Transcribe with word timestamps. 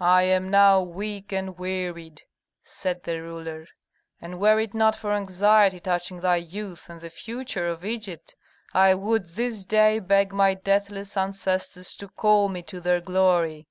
"I 0.00 0.24
am 0.24 0.48
now 0.50 0.80
weak 0.80 1.30
and 1.30 1.56
wearied," 1.56 2.22
said 2.64 3.04
the 3.04 3.22
ruler, 3.22 3.68
"and 4.20 4.40
were 4.40 4.58
it 4.58 4.74
not 4.74 4.96
for 4.96 5.12
anxiety 5.12 5.78
touching 5.78 6.18
thy 6.18 6.38
youth 6.38 6.90
and 6.90 7.00
the 7.00 7.10
future 7.10 7.68
of 7.68 7.84
Egypt, 7.84 8.34
I 8.74 8.94
would 8.96 9.24
this 9.24 9.64
day 9.64 10.00
beg 10.00 10.32
my 10.32 10.54
deathless 10.54 11.16
ancestors 11.16 11.94
to 11.94 12.08
call 12.08 12.48
me 12.48 12.62
to 12.64 12.80
their 12.80 13.00
glory. 13.00 13.68